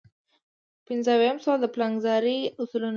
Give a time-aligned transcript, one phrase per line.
[0.87, 2.89] پنځه اویایم سوال د پلانګذارۍ اصلونه دي.